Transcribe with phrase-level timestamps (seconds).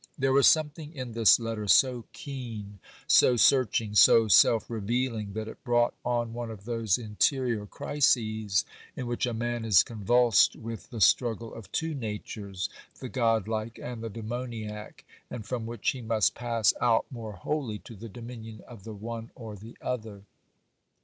[0.17, 5.63] There was something in this letter so keen, so searching, so self revealing, that it
[5.63, 11.01] brought on one of those interior crises in which a man is convulsed with the
[11.01, 17.05] struggle of two natures—the godlike and the demoniac, and from which he must pass out
[17.11, 20.23] more wholly to the dominion of the one or the other.